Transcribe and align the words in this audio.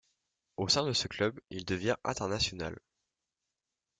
Au 0.57 0.67
sein 0.67 0.83
de 0.87 0.93
ce 0.93 1.07
club, 1.07 1.39
il 1.51 1.63
devient 1.63 1.95
international. 2.03 2.75